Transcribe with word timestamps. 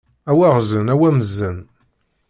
A 0.29 0.31
waɣzen 0.37 0.91
a 0.93 0.95
wamzen! 0.99 1.57